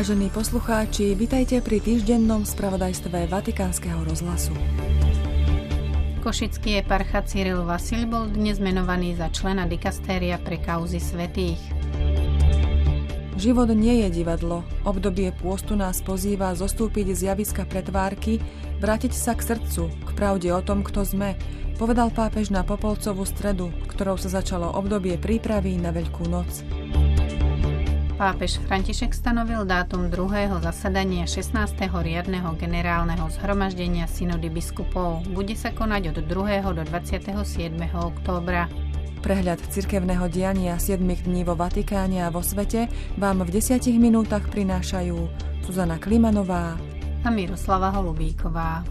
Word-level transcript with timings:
Vážení 0.00 0.32
poslucháči, 0.32 1.12
vitajte 1.12 1.60
pri 1.60 1.76
týždennom 1.76 2.48
spravodajstve 2.48 3.28
Vatikánskeho 3.28 4.00
rozhlasu. 4.08 4.56
Košický 6.24 6.80
eparcha 6.80 7.20
Cyril 7.20 7.68
Vasil 7.68 8.08
bol 8.08 8.24
dnes 8.32 8.56
menovaný 8.64 9.12
za 9.12 9.28
člena 9.28 9.68
dikastéria 9.68 10.40
pre 10.40 10.56
kauzy 10.56 11.04
svetých. 11.04 11.60
Život 13.36 13.76
nie 13.76 14.00
je 14.08 14.24
divadlo. 14.24 14.64
Obdobie 14.88 15.36
pôstu 15.36 15.76
nás 15.76 16.00
pozýva 16.00 16.56
zostúpiť 16.56 17.12
z 17.12 17.20
javiska 17.36 17.68
pretvárky, 17.68 18.40
vrátiť 18.80 19.12
sa 19.12 19.36
k 19.36 19.52
srdcu, 19.52 19.92
k 19.92 20.10
pravde 20.16 20.48
o 20.48 20.64
tom, 20.64 20.80
kto 20.80 21.04
sme, 21.04 21.36
povedal 21.76 22.08
pápež 22.08 22.48
na 22.48 22.64
Popolcovú 22.64 23.28
stredu, 23.28 23.68
ktorou 23.92 24.16
sa 24.16 24.32
začalo 24.32 24.64
obdobie 24.64 25.20
prípravy 25.20 25.76
na 25.76 25.92
Veľkú 25.92 26.24
noc. 26.24 26.64
Pápež 28.20 28.60
František 28.68 29.16
stanovil 29.16 29.64
dátum 29.64 30.12
druhého 30.12 30.60
zasadania 30.60 31.24
16. 31.24 31.56
riadneho 31.88 32.52
generálneho 32.52 33.24
zhromaždenia 33.32 34.04
synody 34.04 34.52
biskupov. 34.52 35.24
Bude 35.32 35.56
sa 35.56 35.72
konať 35.72 36.12
od 36.12 36.28
2. 36.28 36.60
do 36.68 36.84
27. 36.84 37.32
októbra. 37.96 38.68
Prehľad 39.24 39.64
cirkevného 39.72 40.28
diania 40.28 40.76
7 40.76 41.00
dní 41.00 41.48
vo 41.48 41.56
Vatikáne 41.56 42.20
a 42.20 42.28
vo 42.28 42.44
svete 42.44 42.92
vám 43.16 43.40
v 43.40 43.56
10 43.56 43.88
minútach 43.96 44.44
prinášajú 44.52 45.16
Zuzana 45.64 45.96
Klimanová 45.96 46.76
a 47.24 47.28
Miroslava 47.32 47.88
Holubíková. 47.88 48.84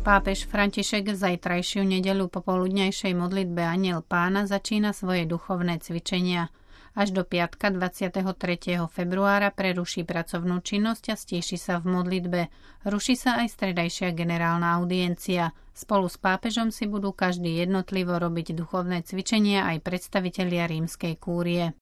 Pápež 0.00 0.48
František 0.48 1.12
v 1.12 1.20
zajtrajšiu 1.20 1.84
nedelu 1.84 2.32
popoludňajšej 2.32 3.12
modlitbe 3.12 3.60
Aniel 3.60 4.00
pána 4.00 4.48
začína 4.48 4.96
svoje 4.96 5.28
duchovné 5.28 5.84
cvičenia– 5.84 6.48
až 6.96 7.12
do 7.12 7.22
piatka 7.28 7.68
23. 7.68 8.24
februára 8.88 9.52
preruší 9.52 10.08
pracovnú 10.08 10.64
činnosť 10.64 11.12
a 11.12 11.16
stíši 11.20 11.60
sa 11.60 11.76
v 11.76 11.92
modlitbe. 11.92 12.40
Ruší 12.88 13.20
sa 13.20 13.44
aj 13.44 13.52
stredajšia 13.52 14.16
generálna 14.16 14.72
audiencia. 14.80 15.52
Spolu 15.76 16.08
s 16.08 16.16
pápežom 16.16 16.72
si 16.72 16.88
budú 16.88 17.12
každý 17.12 17.60
jednotlivo 17.60 18.16
robiť 18.16 18.56
duchovné 18.56 19.04
cvičenia 19.04 19.68
aj 19.68 19.84
predstavitelia 19.84 20.64
rímskej 20.64 21.20
kúrie. 21.20 21.76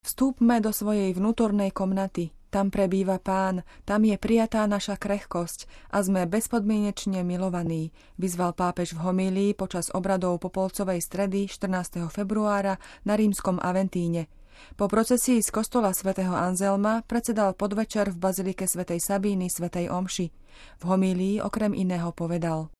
Vstúpme 0.00 0.64
do 0.64 0.72
svojej 0.72 1.12
vnútornej 1.12 1.68
komnaty, 1.68 2.32
tam 2.54 2.70
prebýva 2.70 3.18
pán, 3.18 3.66
tam 3.82 4.06
je 4.06 4.14
prijatá 4.14 4.62
naša 4.70 4.94
krehkosť 4.94 5.90
a 5.90 6.06
sme 6.06 6.22
bezpodmienečne 6.30 7.26
milovaní, 7.26 7.90
vyzval 8.14 8.54
pápež 8.54 8.94
v 8.94 9.10
homílii 9.10 9.58
počas 9.58 9.90
obradov 9.90 10.38
Popolcovej 10.38 11.02
stredy 11.02 11.50
14. 11.50 12.06
februára 12.14 12.78
na 13.02 13.18
rímskom 13.18 13.58
Aventíne. 13.58 14.30
Po 14.78 14.86
procesii 14.86 15.42
z 15.42 15.50
kostola 15.50 15.90
svätého 15.90 16.30
Anzelma 16.30 17.02
predsedal 17.02 17.58
podvečer 17.58 18.14
v 18.14 18.22
bazilike 18.22 18.70
svätej 18.70 19.02
Sabíny 19.02 19.50
svätej 19.50 19.90
Omši. 19.90 20.30
V 20.78 20.82
homílii 20.86 21.42
okrem 21.42 21.74
iného 21.74 22.14
povedal 22.14 22.70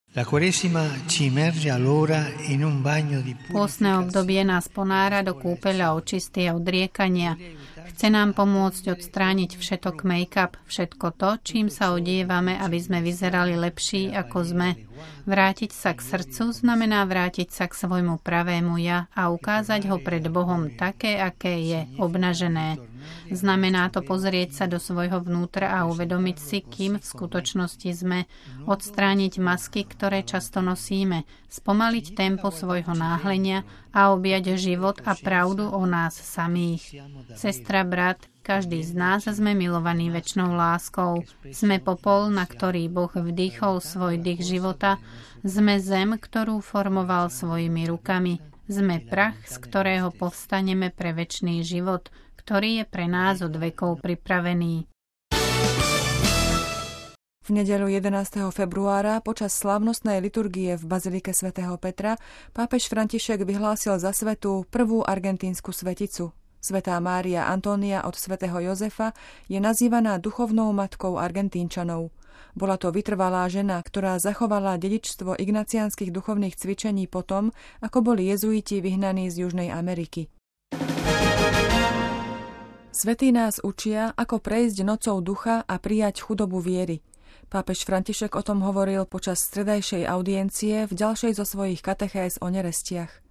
Pôstne 3.51 3.91
obdobie 3.99 4.47
nás 4.47 4.71
ponára 4.71 5.27
do 5.27 5.35
kúpeľa 5.35 5.99
očisty 5.99 6.47
a 6.47 6.55
odriekania. 6.55 7.35
Chce 7.85 8.09
nám 8.09 8.33
pomôcť 8.33 8.97
odstrániť 8.97 9.61
všetok 9.61 10.09
make-up, 10.09 10.57
všetko 10.65 11.07
to, 11.21 11.31
čím 11.45 11.67
sa 11.69 11.93
odievame, 11.93 12.57
aby 12.57 12.79
sme 12.81 13.05
vyzerali 13.05 13.57
lepší, 13.61 14.09
ako 14.13 14.39
sme. 14.41 14.69
Vrátiť 15.29 15.73
sa 15.73 15.91
k 15.97 16.01
srdcu 16.01 16.55
znamená 16.55 17.05
vrátiť 17.05 17.49
sa 17.51 17.65
k 17.67 17.75
svojmu 17.75 18.23
pravému 18.23 18.79
ja 18.81 19.11
a 19.13 19.33
ukázať 19.33 19.91
ho 19.91 19.97
pred 19.99 20.25
Bohom 20.31 20.73
také, 20.77 21.19
aké 21.19 21.61
je, 21.61 21.81
obnažené. 21.99 22.79
Znamená 23.29 23.93
to 23.93 24.01
pozrieť 24.01 24.51
sa 24.53 24.65
do 24.65 24.81
svojho 24.81 25.21
vnútra 25.21 25.73
a 25.77 25.85
uvedomiť 25.91 26.37
si, 26.41 26.59
kým 26.65 27.01
v 27.01 27.05
skutočnosti 27.05 27.91
sme, 27.93 28.25
odstrániť 28.65 29.33
masky, 29.41 29.85
ktoré 29.85 30.25
často 30.25 30.65
nosíme, 30.65 31.29
spomaliť 31.51 32.17
tempo 32.17 32.49
svojho 32.49 32.95
náhlenia 32.97 33.67
a 33.91 34.15
objať 34.15 34.57
život 34.57 35.03
a 35.05 35.19
pravdu 35.19 35.67
o 35.69 35.83
nás 35.85 36.17
samých. 36.17 37.03
Sestra, 37.35 37.74
brat, 37.83 38.23
každý 38.47 38.85
z 38.85 38.93
nás 38.95 39.27
sme 39.27 39.57
milovaní 39.57 40.13
väčšnou 40.13 40.55
láskou. 40.55 41.27
Sme 41.49 41.83
popol, 41.83 42.31
na 42.31 42.47
ktorý 42.47 42.87
Boh 42.87 43.11
vdýchol 43.11 43.83
svoj 43.83 44.21
dých 44.21 44.45
života. 44.45 45.03
Sme 45.43 45.83
zem, 45.83 46.15
ktorú 46.15 46.63
formoval 46.63 47.33
svojimi 47.33 47.91
rukami. 47.91 48.39
Sme 48.69 49.01
prach, 49.01 49.41
z 49.49 49.57
ktorého 49.59 50.13
povstaneme 50.13 50.93
pre 50.95 51.17
väčší 51.17 51.65
život, 51.65 52.13
ktorý 52.37 52.81
je 52.81 52.85
pre 52.85 53.09
nás 53.09 53.41
od 53.41 53.57
vekov 53.57 54.05
pripravený. 54.05 54.93
V 57.45 57.53
nedelu 57.53 58.01
11. 58.01 58.41
februára 58.57 59.21
počas 59.21 59.53
slávnostnej 59.61 60.17
liturgie 60.25 60.81
v 60.81 60.85
Bazilike 60.89 61.37
svätého 61.37 61.77
Petra 61.77 62.17
pápež 62.57 62.89
František 62.89 63.45
vyhlásil 63.45 64.01
za 64.01 64.17
svetu 64.17 64.65
prvú 64.73 65.05
argentínsku 65.05 65.69
sveticu, 65.69 66.33
Svetá 66.65 66.97
Mária 66.97 67.45
Antónia 67.45 68.09
od 68.09 68.17
svätého 68.17 68.57
Jozefa 68.57 69.13
je 69.53 69.61
nazývaná 69.61 70.17
duchovnou 70.17 70.73
matkou 70.73 71.21
Argentínčanov. 71.21 72.09
Bola 72.57 72.81
to 72.81 72.89
vytrvalá 72.89 73.45
žena, 73.53 73.77
ktorá 73.85 74.17
zachovala 74.17 74.81
dedičstvo 74.81 75.37
ignaciánskych 75.37 76.09
duchovných 76.09 76.57
cvičení 76.57 77.05
potom, 77.05 77.53
ako 77.85 78.01
boli 78.01 78.33
jezuiti 78.33 78.81
vyhnaní 78.81 79.29
z 79.29 79.45
Južnej 79.45 79.69
Ameriky. 79.77 80.33
Svetí 82.89 83.29
nás 83.29 83.61
učia, 83.61 84.17
ako 84.17 84.41
prejsť 84.41 84.89
nocou 84.89 85.21
ducha 85.21 85.69
a 85.69 85.77
prijať 85.77 86.25
chudobu 86.25 86.65
viery. 86.65 87.05
Pápež 87.53 87.85
František 87.85 88.33
o 88.33 88.41
tom 88.41 88.65
hovoril 88.65 89.05
počas 89.05 89.45
stredajšej 89.53 90.09
audiencie 90.09 90.89
v 90.89 90.93
ďalšej 90.97 91.37
zo 91.37 91.45
svojich 91.45 91.85
katechés 91.85 92.41
o 92.41 92.49
nerestiach. 92.49 93.24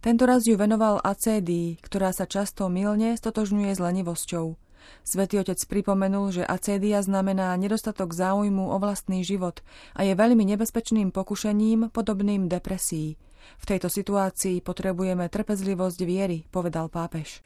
Tento 0.00 0.24
raz 0.24 0.46
ju 0.46 0.54
venoval 0.54 1.02
acédii, 1.02 1.78
ktorá 1.82 2.14
sa 2.14 2.24
často 2.24 2.70
milne 2.70 3.18
stotožňuje 3.18 3.74
s 3.74 3.80
lenivosťou. 3.82 4.56
Svetý 5.04 5.40
otec 5.40 5.60
pripomenul, 5.68 6.32
že 6.32 6.48
acédia 6.48 7.02
znamená 7.04 7.52
nedostatok 7.60 8.16
záujmu 8.16 8.72
o 8.72 8.76
vlastný 8.80 9.20
život 9.20 9.60
a 9.92 10.04
je 10.04 10.16
veľmi 10.16 10.44
nebezpečným 10.54 11.12
pokušením 11.12 11.92
podobným 11.92 12.48
depresii. 12.48 13.27
V 13.56 13.64
tejto 13.64 13.88
situácii 13.88 14.60
potrebujeme 14.60 15.26
trpezlivosť 15.32 15.98
viery, 16.04 16.44
povedal 16.52 16.92
pápež. 16.92 17.40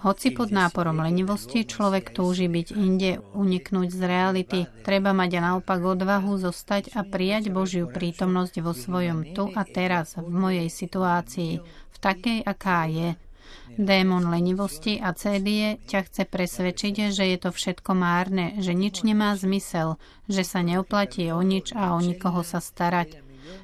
Hoci 0.00 0.28
pod 0.32 0.48
náporom 0.48 1.04
lenivosti 1.04 1.68
človek 1.68 2.16
túži 2.16 2.48
byť 2.48 2.68
inde, 2.72 3.20
uniknúť 3.36 3.88
z 3.92 4.00
reality, 4.00 4.58
treba 4.82 5.12
mať 5.12 5.30
a 5.38 5.40
naopak 5.52 5.80
odvahu 5.84 6.40
zostať 6.40 6.96
a 6.96 7.04
prijať 7.04 7.52
Božiu 7.52 7.86
prítomnosť 7.86 8.54
vo 8.64 8.72
svojom 8.72 9.36
tu 9.36 9.52
a 9.52 9.62
teraz, 9.68 10.16
v 10.16 10.28
mojej 10.28 10.68
situácii, 10.72 11.52
v 11.64 11.96
takej, 11.98 12.38
aká 12.46 12.88
je, 12.88 13.18
Démon 13.78 14.26
lenivosti 14.26 14.98
a 14.98 15.14
cédie 15.14 15.78
ťa 15.86 16.00
chce 16.10 16.22
presvedčiť, 16.26 17.14
že 17.14 17.24
je 17.30 17.38
to 17.38 17.50
všetko 17.54 17.94
márne, 17.94 18.58
že 18.58 18.74
nič 18.74 19.06
nemá 19.06 19.38
zmysel, 19.38 20.00
že 20.26 20.42
sa 20.42 20.66
neoplatí 20.66 21.30
o 21.30 21.38
nič 21.44 21.70
a 21.76 21.94
o 21.94 22.02
nikoho 22.02 22.42
sa 22.42 22.58
starať. 22.58 23.22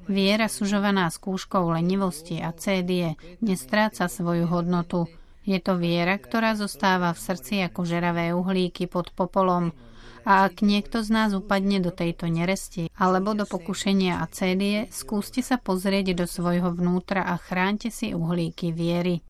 Viera 0.08 0.48
sužovaná 0.48 1.10
skúškou 1.10 1.74
lenivosti 1.74 2.40
a 2.40 2.54
cédie 2.56 3.16
nestráca 3.44 4.08
svoju 4.08 4.48
hodnotu. 4.48 5.10
Je 5.44 5.60
to 5.60 5.76
viera, 5.76 6.16
ktorá 6.16 6.56
zostáva 6.56 7.12
v 7.12 7.20
srdci 7.20 7.54
ako 7.68 7.84
žeravé 7.84 8.32
uhlíky 8.32 8.88
pod 8.88 9.12
popolom. 9.12 9.76
A 10.24 10.48
ak 10.48 10.64
niekto 10.64 11.04
z 11.04 11.12
nás 11.12 11.36
upadne 11.36 11.84
do 11.84 11.92
tejto 11.92 12.32
neresti 12.32 12.88
alebo 12.96 13.36
do 13.36 13.44
pokušenia 13.44 14.24
a 14.24 14.30
cédie, 14.32 14.88
skúste 14.88 15.44
sa 15.44 15.60
pozrieť 15.60 16.16
do 16.16 16.24
svojho 16.24 16.72
vnútra 16.72 17.28
a 17.28 17.36
chránte 17.36 17.92
si 17.92 18.16
uhlíky 18.16 18.72
viery. 18.72 19.20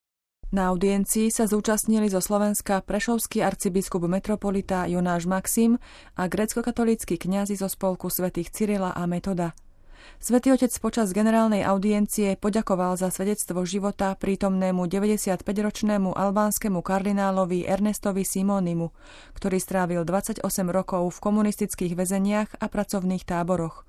Na 0.52 0.68
audiencii 0.74 1.32
sa 1.32 1.48
zúčastnili 1.48 2.12
zo 2.12 2.20
Slovenska 2.20 2.84
prešovský 2.84 3.40
arcibiskup 3.40 4.04
metropolita 4.04 4.84
Jonáš 4.84 5.24
Maxim 5.24 5.80
a 6.18 6.28
grecko-katolícky 6.28 7.16
kňazi 7.16 7.56
zo 7.56 7.70
spolku 7.70 8.12
svätých 8.12 8.52
Cyrila 8.52 8.92
a 8.92 9.08
Metoda. 9.08 9.56
Svetý 10.20 10.52
otec 10.52 10.72
počas 10.80 11.16
generálnej 11.16 11.64
audiencie 11.64 12.36
poďakoval 12.36 12.96
za 13.00 13.08
svedectvo 13.08 13.64
života 13.64 14.12
prítomnému 14.16 14.84
95-ročnému 14.84 16.12
albánskemu 16.12 16.80
kardinálovi 16.80 17.64
Ernestovi 17.64 18.24
Simonimu, 18.24 18.92
ktorý 19.36 19.58
strávil 19.60 20.00
28 20.04 20.44
rokov 20.68 21.08
v 21.08 21.18
komunistických 21.24 21.92
väzeniach 21.96 22.60
a 22.60 22.66
pracovných 22.68 23.24
táboroch. 23.24 23.84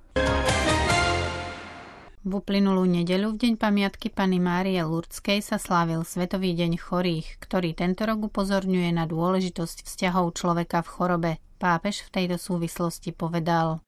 V 2.26 2.42
uplynulú 2.42 2.90
nedeľu 2.90 3.38
v 3.38 3.42
deň 3.46 3.54
pamiatky 3.62 4.10
Pany 4.10 4.42
Márie 4.42 4.82
Lurdskej 4.82 5.46
sa 5.46 5.62
slávil 5.62 6.02
Svetový 6.02 6.58
deň 6.58 6.82
chorých, 6.82 7.38
ktorý 7.38 7.78
tento 7.78 8.02
rok 8.02 8.34
upozorňuje 8.34 8.90
na 8.98 9.06
dôležitosť 9.06 9.86
vzťahov 9.86 10.34
človeka 10.34 10.82
v 10.82 10.90
chorobe. 10.90 11.32
Pápež 11.62 12.02
v 12.10 12.10
tejto 12.18 12.42
súvislosti 12.42 13.14
povedal. 13.14 13.86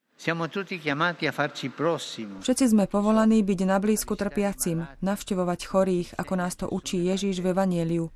Všetci 2.45 2.65
sme 2.69 2.85
povolaní 2.85 3.41
byť 3.41 3.59
na 3.65 3.81
blízku 3.81 4.13
trpiacim, 4.13 4.85
navštevovať 5.01 5.59
chorých, 5.65 6.09
ako 6.21 6.33
nás 6.37 6.53
to 6.61 6.69
učí 6.69 7.09
Ježíš 7.09 7.41
v 7.41 7.57
Evanieliu. 7.57 8.13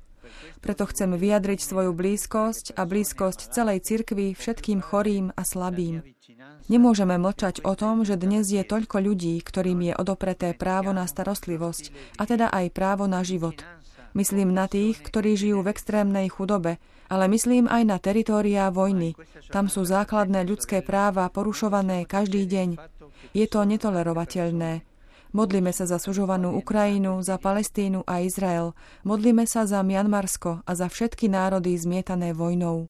Preto 0.60 0.86
chcem 0.88 1.14
vyjadriť 1.14 1.60
svoju 1.60 1.90
blízkosť 1.94 2.78
a 2.78 2.86
blízkosť 2.86 3.50
celej 3.50 3.84
cirkvi 3.84 4.32
všetkým 4.32 4.82
chorým 4.82 5.30
a 5.34 5.42
slabým. 5.42 6.02
Nemôžeme 6.70 7.18
mlčať 7.18 7.66
o 7.66 7.74
tom, 7.74 8.06
že 8.06 8.16
dnes 8.16 8.46
je 8.48 8.62
toľko 8.62 9.02
ľudí, 9.02 9.42
ktorým 9.42 9.92
je 9.92 9.94
odopreté 9.98 10.54
právo 10.54 10.94
na 10.94 11.04
starostlivosť, 11.10 12.16
a 12.16 12.22
teda 12.24 12.48
aj 12.48 12.72
právo 12.72 13.10
na 13.10 13.26
život. 13.26 13.60
Myslím 14.12 14.52
na 14.52 14.68
tých, 14.68 15.00
ktorí 15.00 15.34
žijú 15.40 15.64
v 15.64 15.72
extrémnej 15.72 16.28
chudobe, 16.28 16.76
ale 17.08 17.28
myslím 17.32 17.68
aj 17.68 17.82
na 17.88 17.96
teritóriá 17.96 18.68
vojny. 18.68 19.16
Tam 19.48 19.68
sú 19.68 19.84
základné 19.84 20.44
ľudské 20.48 20.84
práva 20.84 21.28
porušované 21.28 22.04
každý 22.04 22.44
deň. 22.48 22.68
Je 23.32 23.46
to 23.48 23.64
netolerovateľné. 23.64 24.91
Modlíme 25.32 25.72
sa 25.72 25.88
za 25.88 25.96
sužovanú 25.96 26.52
Ukrajinu, 26.60 27.24
za 27.24 27.40
Palestínu 27.40 28.04
a 28.04 28.20
Izrael. 28.20 28.76
Modlíme 29.00 29.48
sa 29.48 29.64
za 29.64 29.80
Mianmarsko 29.80 30.60
a 30.60 30.70
za 30.76 30.92
všetky 30.92 31.32
národy 31.32 31.72
zmietané 31.72 32.36
vojnou. 32.36 32.84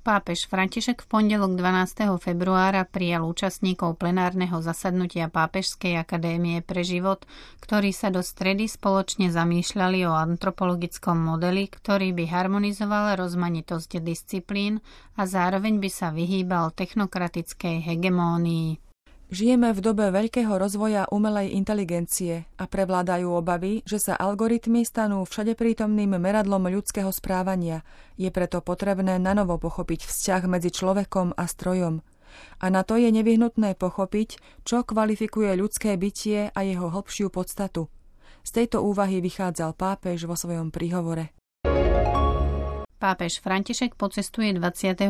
Pápež 0.00 0.46
František 0.46 1.02
v 1.02 1.10
pondelok 1.10 1.58
12. 1.58 2.22
februára 2.22 2.86
prijal 2.86 3.26
účastníkov 3.26 3.98
plenárneho 3.98 4.62
zasadnutia 4.62 5.26
Pápežskej 5.26 5.98
akadémie 5.98 6.62
pre 6.62 6.86
život, 6.86 7.26
ktorí 7.58 7.90
sa 7.90 8.08
do 8.08 8.22
stredy 8.22 8.70
spoločne 8.70 9.34
zamýšľali 9.34 10.06
o 10.06 10.14
antropologickom 10.14 11.18
modeli, 11.18 11.66
ktorý 11.66 12.14
by 12.14 12.24
harmonizoval 12.32 13.18
rozmanitosť 13.18 13.98
disciplín 13.98 14.78
a 15.18 15.26
zároveň 15.26 15.82
by 15.82 15.90
sa 15.90 16.14
vyhýbal 16.14 16.70
technokratickej 16.72 17.82
hegemónii. 17.82 18.89
Žijeme 19.30 19.70
v 19.70 19.78
dobe 19.78 20.10
veľkého 20.10 20.58
rozvoja 20.58 21.06
umelej 21.06 21.54
inteligencie 21.54 22.50
a 22.58 22.66
prevládajú 22.66 23.30
obavy, 23.30 23.86
že 23.86 24.02
sa 24.02 24.18
algoritmy 24.18 24.82
stanú 24.82 25.22
všade 25.22 25.54
prítomným 25.54 26.18
meradlom 26.18 26.66
ľudského 26.66 27.14
správania. 27.14 27.86
Je 28.18 28.26
preto 28.34 28.58
potrebné 28.58 29.22
nanovo 29.22 29.54
pochopiť 29.54 30.02
vzťah 30.02 30.42
medzi 30.50 30.74
človekom 30.74 31.38
a 31.38 31.46
strojom. 31.46 32.02
A 32.58 32.66
na 32.74 32.82
to 32.82 32.98
je 32.98 33.06
nevyhnutné 33.06 33.78
pochopiť, 33.78 34.42
čo 34.66 34.82
kvalifikuje 34.82 35.54
ľudské 35.54 35.94
bytie 35.94 36.50
a 36.50 36.60
jeho 36.66 36.90
hlbšiu 36.90 37.30
podstatu. 37.30 37.86
Z 38.42 38.50
tejto 38.50 38.82
úvahy 38.82 39.22
vychádzal 39.22 39.78
pápež 39.78 40.26
vo 40.26 40.34
svojom 40.34 40.74
príhovore. 40.74 41.39
Pápež 43.00 43.40
František 43.40 43.96
pocestuje 43.96 44.52
28. 44.52 45.08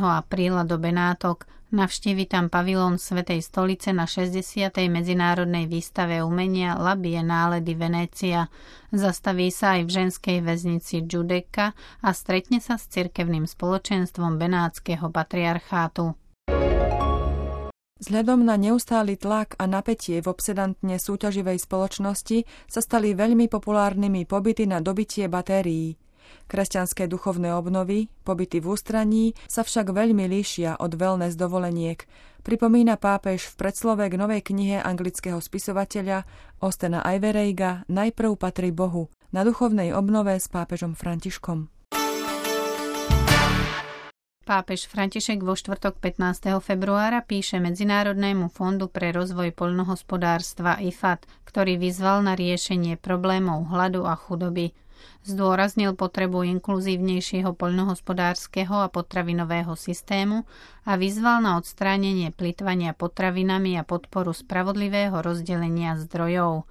apríla 0.00 0.64
do 0.64 0.80
Benátok. 0.80 1.44
Navštívi 1.68 2.24
tam 2.24 2.48
pavilón 2.48 2.96
Svetej 2.96 3.44
stolice 3.44 3.92
na 3.92 4.08
60. 4.08 4.72
medzinárodnej 4.88 5.68
výstave 5.68 6.24
umenia 6.24 6.80
La 6.80 6.96
Biennale 6.96 7.60
di. 7.60 7.76
Zastaví 8.88 9.52
sa 9.52 9.76
aj 9.76 9.80
v 9.84 9.90
ženskej 10.00 10.38
väznici 10.40 11.04
Giudecca 11.04 11.76
a 12.00 12.08
stretne 12.16 12.56
sa 12.56 12.80
s 12.80 12.88
cirkevným 12.88 13.44
spoločenstvom 13.44 14.40
Benátskeho 14.40 15.12
patriarchátu. 15.12 16.16
Vzhľadom 18.00 18.48
na 18.48 18.56
neustály 18.56 19.20
tlak 19.20 19.60
a 19.60 19.68
napätie 19.68 20.24
v 20.24 20.32
obsedantne 20.32 20.96
súťaživej 20.96 21.60
spoločnosti 21.60 22.48
sa 22.64 22.80
stali 22.80 23.12
veľmi 23.12 23.52
populárnymi 23.52 24.24
pobyty 24.24 24.64
na 24.64 24.80
dobitie 24.80 25.28
batérií. 25.28 26.00
Kresťanské 26.46 27.10
duchovné 27.10 27.54
obnovy, 27.54 28.12
pobyty 28.22 28.62
v 28.62 28.74
ústraní 28.74 29.24
sa 29.50 29.66
však 29.66 29.90
veľmi 29.90 30.26
líšia 30.30 30.78
od 30.78 30.94
wellness 30.94 31.34
dovoleniek, 31.34 32.06
pripomína 32.46 32.94
pápež 33.00 33.50
v 33.50 33.54
predslove 33.58 34.06
k 34.06 34.14
novej 34.14 34.46
knihe 34.46 34.78
anglického 34.78 35.42
spisovateľa 35.42 36.22
Ostena 36.62 37.02
Ivereiga 37.02 37.82
Najprv 37.90 38.38
patrí 38.38 38.70
Bohu 38.70 39.10
na 39.34 39.42
duchovnej 39.42 39.90
obnove 39.90 40.38
s 40.38 40.46
pápežom 40.46 40.94
Františkom. 40.94 41.68
Pápež 44.46 44.86
František 44.86 45.42
vo 45.42 45.58
štvrtok 45.58 45.98
15. 45.98 46.62
februára 46.62 47.18
píše 47.18 47.58
Medzinárodnému 47.58 48.46
fondu 48.46 48.86
pre 48.86 49.10
rozvoj 49.10 49.50
poľnohospodárstva 49.50 50.78
IFAT, 50.86 51.26
ktorý 51.50 51.74
vyzval 51.82 52.22
na 52.22 52.38
riešenie 52.38 52.94
problémov 52.94 53.66
hladu 53.66 54.06
a 54.06 54.14
chudoby. 54.14 54.70
Zdôraznil 55.26 55.98
potrebu 55.98 56.46
inkluzívnejšieho 56.58 57.52
poľnohospodárskeho 57.56 58.84
a 58.84 58.92
potravinového 58.92 59.74
systému 59.74 60.46
a 60.86 60.94
vyzval 60.94 61.42
na 61.42 61.58
odstránenie 61.58 62.30
plitvania 62.30 62.94
potravinami 62.94 63.74
a 63.76 63.82
podporu 63.82 64.30
spravodlivého 64.30 65.18
rozdelenia 65.18 65.98
zdrojov. 65.98 66.64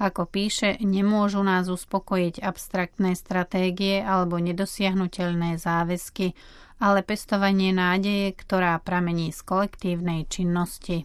Ako 0.00 0.24
píše, 0.24 0.80
nemôžu 0.80 1.44
nás 1.44 1.68
uspokojiť 1.68 2.40
abstraktné 2.40 3.12
stratégie 3.12 4.00
alebo 4.00 4.40
nedosiahnutelné 4.40 5.60
záväzky, 5.60 6.32
ale 6.80 7.04
pestovanie 7.04 7.76
nádeje, 7.76 8.32
ktorá 8.32 8.80
pramení 8.80 9.28
z 9.28 9.44
kolektívnej 9.44 10.24
činnosti. 10.24 11.04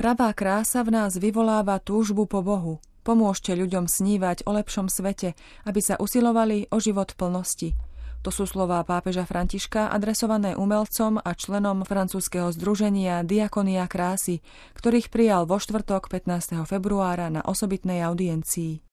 Pravá 0.00 0.32
krása 0.32 0.80
v 0.80 0.96
nás 0.96 1.20
vyvoláva 1.20 1.76
túžbu 1.76 2.24
po 2.24 2.40
Bohu, 2.40 2.80
Pomôžte 3.00 3.56
ľuďom 3.56 3.88
snívať 3.88 4.44
o 4.44 4.52
lepšom 4.52 4.92
svete, 4.92 5.32
aby 5.64 5.80
sa 5.80 5.96
usilovali 5.96 6.68
o 6.68 6.76
život 6.76 7.16
plnosti. 7.16 7.72
To 8.20 8.28
sú 8.28 8.44
slová 8.44 8.84
pápeža 8.84 9.24
Františka 9.24 9.88
adresované 9.88 10.52
umelcom 10.52 11.16
a 11.16 11.32
členom 11.32 11.88
francúzského 11.88 12.52
združenia 12.52 13.24
Diakonia 13.24 13.88
krásy, 13.88 14.44
ktorých 14.76 15.08
prijal 15.08 15.48
vo 15.48 15.56
štvrtok 15.56 16.12
15. 16.12 16.68
februára 16.68 17.32
na 17.32 17.40
osobitnej 17.40 18.04
audiencii. 18.04 18.84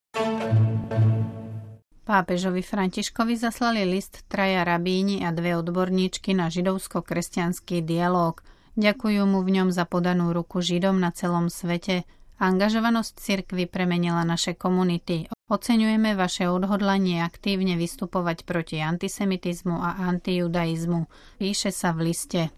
Pápežovi 2.07 2.63
Františkovi 2.63 3.35
zaslali 3.35 3.83
list 3.83 4.23
traja 4.31 4.63
rabíni 4.63 5.27
a 5.27 5.35
dve 5.35 5.59
odborníčky 5.59 6.31
na 6.31 6.47
židovsko-kresťanský 6.47 7.83
dialog. 7.83 8.39
Ďakujú 8.79 9.27
mu 9.27 9.43
v 9.43 9.59
ňom 9.59 9.75
za 9.75 9.83
podanú 9.83 10.31
ruku 10.31 10.63
Židom 10.63 11.03
na 11.03 11.11
celom 11.11 11.51
svete, 11.51 12.07
Angažovanosť 12.37 13.13
cirkvy 13.17 13.65
premenila 13.65 14.21
naše 14.21 14.53
komunity. 14.53 15.25
Oceňujeme 15.49 16.13
vaše 16.13 16.45
odhodlanie 16.45 17.25
aktívne 17.25 17.73
vystupovať 17.81 18.45
proti 18.45 18.77
antisemitizmu 18.77 19.73
a 19.73 20.05
antijudaizmu. 20.05 21.09
Píše 21.41 21.73
sa 21.73 21.97
v 21.97 22.13
liste. 22.13 22.53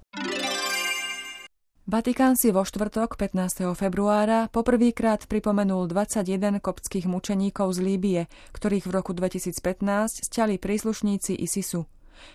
Vatikán 1.88 2.36
si 2.36 2.52
vo 2.52 2.68
štvrtok 2.68 3.16
15. 3.16 3.72
februára 3.72 4.52
poprvýkrát 4.52 5.24
pripomenul 5.32 5.88
21 5.88 6.60
koptských 6.60 7.08
mučeníkov 7.08 7.72
z 7.72 7.80
Líbie, 7.80 8.22
ktorých 8.52 8.84
v 8.84 8.92
roku 8.92 9.16
2015 9.16 10.28
stiali 10.28 10.60
príslušníci 10.60 11.40
ISISu. 11.40 11.88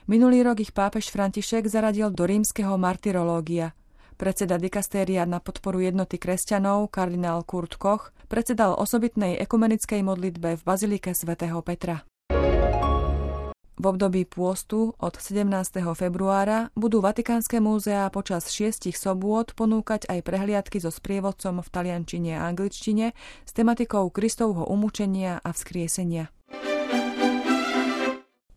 Minulý 0.08 0.48
rok 0.48 0.64
ich 0.64 0.72
pápež 0.72 1.12
František 1.12 1.68
zaradil 1.68 2.08
do 2.08 2.24
rímskeho 2.24 2.80
martyrológia– 2.80 3.76
Predseda 4.14 4.62
dikastéria 4.62 5.26
na 5.26 5.42
podporu 5.42 5.82
jednoty 5.82 6.22
kresťanov, 6.22 6.90
kardinál 6.94 7.42
Kurt 7.42 7.74
Koch, 7.74 8.14
predsedal 8.30 8.78
osobitnej 8.78 9.38
ekumenickej 9.42 10.06
modlitbe 10.06 10.58
v 10.58 10.62
Bazilike 10.62 11.14
svätého 11.14 11.58
Petra. 11.66 12.06
V 13.74 13.84
období 13.92 14.22
pôstu 14.24 14.94
od 14.96 15.14
17. 15.18 15.50
februára 15.92 16.70
budú 16.72 17.02
Vatikánske 17.02 17.58
múzea 17.58 18.08
počas 18.08 18.48
šiestich 18.48 18.94
sobôd 18.94 19.52
ponúkať 19.52 20.08
aj 20.08 20.24
prehliadky 20.24 20.78
so 20.80 20.94
sprievodcom 20.94 21.60
v 21.60 21.68
taliančine 21.68 22.38
a 22.38 22.48
angličtine 22.48 23.12
s 23.44 23.50
tematikou 23.52 24.08
Kristovho 24.08 24.64
umúčenia 24.70 25.42
a 25.42 25.50
vzkriesenia. 25.50 26.33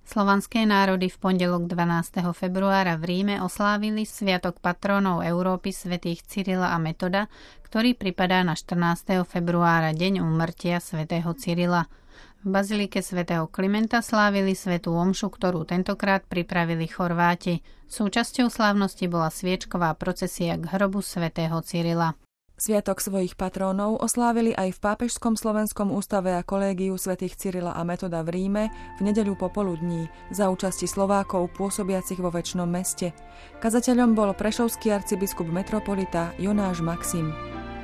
Slovanské 0.07 0.63
národy 0.63 1.11
v 1.11 1.19
pondelok 1.19 1.67
12. 1.67 2.31
februára 2.31 2.95
v 2.95 3.11
Ríme 3.11 3.43
oslávili 3.43 4.07
Sviatok 4.07 4.63
patrónov 4.63 5.19
Európy 5.19 5.75
svätých 5.75 6.23
Cyrila 6.23 6.71
a 6.71 6.79
Metoda, 6.79 7.27
ktorý 7.67 7.91
pripadá 7.91 8.39
na 8.39 8.55
14. 8.55 9.27
februára, 9.27 9.91
deň 9.91 10.23
úmrtia 10.23 10.79
svätého 10.79 11.27
Cyrila. 11.35 11.91
V 12.39 12.47
bazilike 12.47 13.03
svätého 13.03 13.51
Klimenta 13.51 13.99
slávili 13.99 14.55
svetú 14.55 14.95
omšu, 14.95 15.27
ktorú 15.27 15.67
tentokrát 15.67 16.23
pripravili 16.23 16.87
Chorváti. 16.87 17.59
Súčasťou 17.91 18.47
slávnosti 18.47 19.11
bola 19.11 19.27
sviečková 19.27 19.91
procesia 19.99 20.55
k 20.55 20.71
hrobu 20.71 21.03
svätého 21.03 21.59
Cyrila. 21.59 22.15
Sviatok 22.57 23.05
svojich 23.05 23.37
patrónov 23.37 24.01
oslávili 24.01 24.49
aj 24.49 24.73
v 24.73 24.79
Pápežskom 24.81 25.37
slovenskom 25.37 25.93
ústave 25.93 26.33
a 26.33 26.41
kolégiu 26.41 26.97
svätých 26.97 27.37
Cyrila 27.37 27.77
a 27.77 27.85
Metoda 27.85 28.25
v 28.25 28.33
Ríme 28.33 28.73
v 28.97 29.01
nedeľu 29.05 29.37
popoludní 29.37 30.09
za 30.33 30.49
účasti 30.49 30.89
Slovákov 30.89 31.53
pôsobiacich 31.53 32.17
vo 32.17 32.33
väčšnom 32.33 32.65
meste. 32.65 33.13
Kazateľom 33.61 34.17
bol 34.17 34.33
prešovský 34.33 34.89
arcibiskup 34.89 35.45
metropolita 35.45 36.33
Jonáš 36.41 36.81
Maxim. 36.81 37.29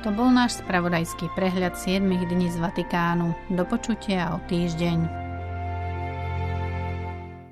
To 0.02 0.10
bol 0.10 0.26
náš 0.34 0.58
spravodajský 0.58 1.30
prehľad 1.38 1.78
7 1.78 2.02
dní 2.02 2.50
z 2.50 2.58
Vatikánu. 2.58 3.30
Do 3.54 3.62
počutia 3.70 4.34
o 4.34 4.42
týždeň. 4.50 5.33